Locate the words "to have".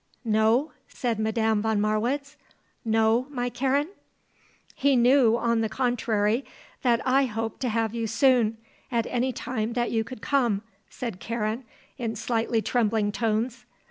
7.59-7.93